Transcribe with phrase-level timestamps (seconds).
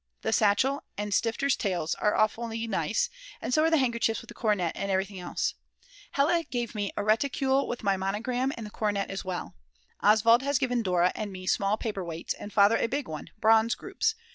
[0.23, 3.07] The satchel and Stifter's Tales are awfully nice
[3.39, 5.53] and so are the handkerchiefs with the coronet and everything else.
[6.13, 9.53] Hella gave me a reticule with my monogram and the coronet as well.
[9.99, 14.15] Oswald has given Dora and me small paperweights and Father a big one, bronze groups.